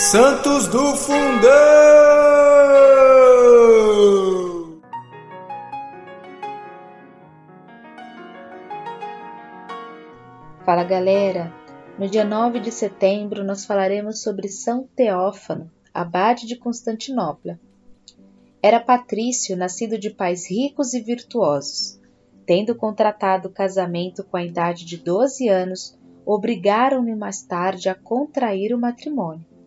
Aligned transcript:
Santos 0.00 0.68
do 0.68 0.94
Fundão! 0.94 1.50
Fala 10.64 10.84
galera! 10.84 11.52
No 11.98 12.08
dia 12.08 12.24
9 12.24 12.60
de 12.60 12.70
setembro 12.70 13.42
nós 13.42 13.64
falaremos 13.64 14.22
sobre 14.22 14.46
São 14.46 14.88
Teófano, 14.94 15.68
abade 15.92 16.46
de 16.46 16.54
Constantinopla. 16.54 17.58
Era 18.62 18.78
patrício, 18.78 19.56
nascido 19.56 19.98
de 19.98 20.10
pais 20.10 20.48
ricos 20.48 20.94
e 20.94 21.00
virtuosos. 21.00 22.00
Tendo 22.46 22.76
contratado 22.76 23.50
casamento 23.50 24.22
com 24.22 24.36
a 24.36 24.44
idade 24.44 24.84
de 24.84 24.96
12 24.96 25.48
anos, 25.48 25.98
obrigaram-no 26.24 27.16
mais 27.16 27.42
tarde 27.42 27.88
a 27.88 27.96
contrair 27.96 28.72
o 28.72 28.78
matrimônio. 28.78 29.57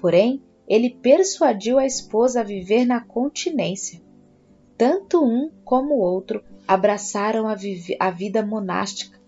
Porém, 0.00 0.42
ele 0.68 0.90
persuadiu 0.90 1.78
a 1.78 1.86
esposa 1.86 2.40
a 2.40 2.44
viver 2.44 2.84
na 2.84 3.00
continência. 3.00 4.00
Tanto 4.76 5.24
um 5.24 5.50
como 5.64 5.94
o 5.94 6.00
outro 6.00 6.42
abraçaram 6.66 7.48
a, 7.48 7.56
a 7.98 8.10
vida 8.10 8.44
monástica, 8.44 9.18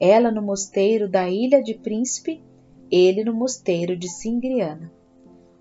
ela 0.00 0.30
no 0.30 0.40
mosteiro 0.40 1.08
da 1.08 1.28
Ilha 1.28 1.62
de 1.62 1.74
Príncipe, 1.74 2.42
ele 2.90 3.22
no 3.22 3.34
mosteiro 3.34 3.96
de 3.96 4.08
Singriana. 4.08 4.90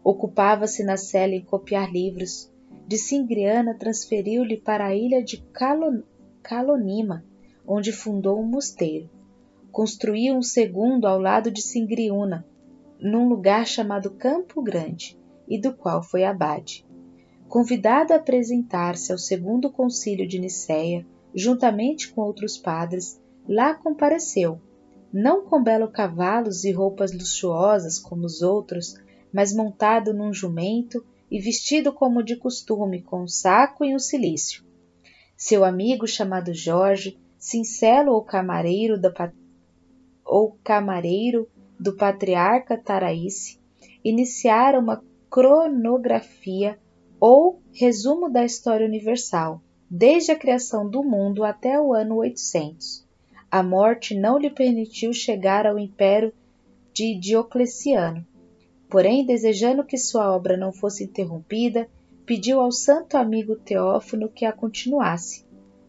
Ocupava-se 0.04 0.84
na 0.84 0.96
cela 0.96 1.34
em 1.34 1.44
copiar 1.44 1.92
livros. 1.92 2.52
De 2.88 2.98
Singriana 2.98 3.76
transferiu-lhe 3.76 4.56
para 4.56 4.86
a 4.86 4.96
ilha 4.96 5.22
de 5.22 5.44
Calonima, 6.42 7.26
onde 7.68 7.92
fundou 7.92 8.40
um 8.40 8.46
mosteiro. 8.46 9.10
Construiu 9.72 10.36
um 10.36 10.42
segundo 10.42 11.06
ao 11.06 11.20
lado 11.20 11.52
de 11.52 11.62
Singriuna, 11.62 12.46
num 13.00 13.28
lugar 13.28 13.66
chamado 13.66 14.12
Campo 14.12 14.62
Grande, 14.62 15.18
e 15.48 15.60
do 15.60 15.74
qual 15.74 16.04
foi 16.04 16.24
abade. 16.24 16.86
Convidado 17.48 18.12
a 18.12 18.18
apresentar-se 18.18 19.12
ao 19.12 19.18
segundo 19.18 19.72
concílio 19.72 20.28
de 20.28 20.40
Nicéia, 20.40 21.06
juntamente 21.34 22.12
com 22.12 22.22
outros 22.22 22.58
padres, 22.58 23.22
lá 23.48 23.74
compareceu, 23.74 24.60
não 25.14 25.46
com 25.46 25.64
belos 25.64 25.92
cavalos 25.92 26.66
e 26.66 26.72
roupas 26.72 27.14
luxuosas 27.14 27.98
como 27.98 28.26
os 28.26 28.42
outros, 28.42 28.96
mas 29.32 29.56
montado 29.56 30.14
num 30.14 30.34
jumento 30.34 31.06
e 31.32 31.40
vestido 31.40 31.94
como 31.94 32.24
de 32.24 32.36
costume, 32.36 33.02
com 33.02 33.24
um 33.24 33.28
saco 33.28 33.86
e 33.86 33.96
um 33.96 34.00
cilício. 34.00 34.66
Seu 35.36 35.64
amigo, 35.64 36.08
chamado 36.08 36.54
Jorge, 36.54 37.20
sincero 37.38 38.12
ou 38.14 38.24
camareiro 38.24 39.00
da, 39.00 39.32
ou 40.26 40.58
camareiro 40.64 41.48
do 41.80 41.96
patriarca 41.96 42.78
Taraíce, 42.78 43.60
iniciara 44.04 44.80
uma 44.80 45.04
cronografia 45.30 46.80
ou 47.20 47.62
resumo 47.74 48.30
da 48.30 48.46
história 48.46 48.86
universal, 48.86 49.62
desde 49.90 50.32
a 50.32 50.36
criação 50.36 50.90
do 50.90 51.04
mundo 51.04 51.44
até 51.44 51.80
o 51.80 51.94
ano 51.94 52.18
800. 52.18 53.06
A 53.50 53.64
morte 53.64 54.16
não 54.16 54.38
lhe 54.38 54.50
permitiu 54.50 55.14
chegar 55.14 55.66
ao 55.66 55.80
império 55.80 56.34
de 56.94 57.16
Diocleciano. 57.16 58.26
Porém, 58.90 59.26
desejando 59.26 59.84
que 59.84 59.98
sua 59.98 60.36
obra 60.36 60.58
não 60.58 60.72
fosse 60.72 61.04
interrompida, 61.04 61.90
pediu 62.26 62.60
ao 62.60 62.72
santo 62.72 63.16
amigo 63.16 63.56
Teófano 63.56 64.30
que 64.30 64.46
a 64.46 64.52
continuasse. 64.52 65.46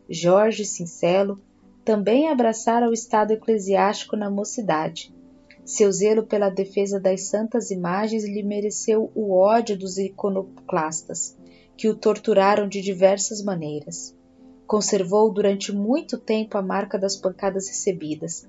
Jorge 0.08 0.64
Cincelo 0.64 1.41
também 1.84 2.28
abraçara 2.28 2.89
o 2.89 2.92
estado 2.92 3.33
eclesiástico 3.33 4.17
na 4.17 4.30
mocidade. 4.30 5.12
Seu 5.69 5.92
zelo 5.92 6.22
pela 6.22 6.48
defesa 6.48 6.98
das 6.98 7.24
santas 7.24 7.70
imagens 7.70 8.24
lhe 8.24 8.42
mereceu 8.42 9.12
o 9.14 9.34
ódio 9.34 9.77
dos 9.77 9.98
iconoclastas, 9.98 11.36
que 11.77 11.91
o 11.91 11.94
torturaram 11.94 12.66
de 12.66 12.80
diversas 12.80 13.44
maneiras. 13.44 14.17
Conservou 14.67 15.30
durante 15.30 15.70
muito 15.70 16.17
tempo 16.17 16.56
a 16.56 16.62
marca 16.62 16.98
das 16.98 17.17
pancadas 17.17 17.68
recebidas. 17.68 18.48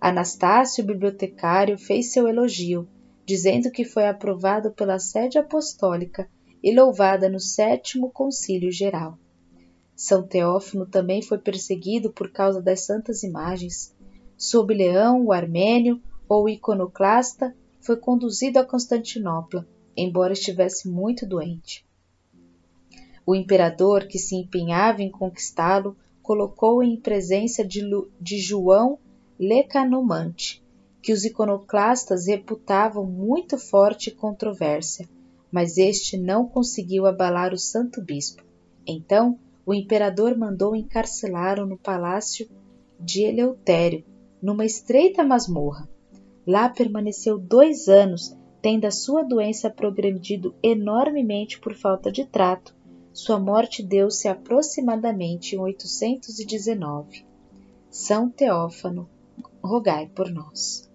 Anastácio, 0.00 0.84
bibliotecário, 0.84 1.76
fez 1.76 2.12
seu 2.12 2.28
elogio, 2.28 2.86
dizendo 3.26 3.68
que 3.68 3.84
foi 3.84 4.06
aprovado 4.06 4.70
pela 4.70 5.00
sede 5.00 5.38
apostólica 5.38 6.30
e 6.62 6.72
louvada 6.72 7.28
no 7.28 7.40
sétimo 7.40 8.08
concílio 8.08 8.70
geral. 8.70 9.18
São 9.96 10.22
Teófano 10.22 10.86
também 10.86 11.22
foi 11.22 11.38
perseguido 11.38 12.12
por 12.12 12.30
causa 12.30 12.62
das 12.62 12.86
santas 12.86 13.24
imagens. 13.24 13.92
Sob 14.36 14.72
Leão, 14.72 15.26
o 15.26 15.32
armênio, 15.32 16.00
ou 16.32 16.48
iconoclasta, 16.48 17.54
foi 17.78 17.96
conduzido 17.96 18.58
a 18.58 18.64
Constantinopla, 18.64 19.68
embora 19.94 20.32
estivesse 20.32 20.88
muito 20.88 21.26
doente. 21.26 21.84
O 23.26 23.34
imperador, 23.34 24.06
que 24.06 24.18
se 24.18 24.34
empenhava 24.34 25.02
em 25.02 25.10
conquistá-lo, 25.10 25.94
colocou-o 26.22 26.82
em 26.82 26.96
presença 26.96 27.62
de, 27.62 27.82
Lu, 27.82 28.10
de 28.18 28.38
João 28.38 28.98
Lecanomante, 29.38 30.64
que 31.02 31.12
os 31.12 31.24
iconoclastas 31.24 32.26
reputavam 32.26 33.04
muito 33.04 33.58
forte 33.58 34.08
e 34.08 34.14
controvérsia, 34.14 35.06
mas 35.50 35.76
este 35.76 36.16
não 36.16 36.46
conseguiu 36.46 37.06
abalar 37.06 37.52
o 37.52 37.58
santo 37.58 38.00
bispo. 38.00 38.42
Então, 38.86 39.38
o 39.66 39.74
imperador 39.74 40.36
mandou 40.36 40.74
encarcelá-lo 40.74 41.66
no 41.66 41.76
palácio 41.76 42.48
de 42.98 43.22
Eleutério, 43.22 44.02
numa 44.40 44.64
estreita 44.64 45.22
masmorra. 45.22 45.88
Lá 46.46 46.68
permaneceu 46.68 47.38
dois 47.38 47.88
anos, 47.88 48.36
tendo 48.60 48.84
a 48.84 48.90
sua 48.90 49.22
doença 49.22 49.70
progredido 49.70 50.54
enormemente 50.62 51.58
por 51.60 51.74
falta 51.74 52.10
de 52.10 52.24
trato. 52.24 52.74
Sua 53.12 53.38
morte 53.38 53.82
deu-se 53.82 54.28
aproximadamente 54.28 55.54
em 55.54 55.58
819. 55.58 57.24
São 57.90 58.28
Teófano, 58.28 59.08
rogai 59.62 60.08
por 60.14 60.30
nós. 60.30 60.90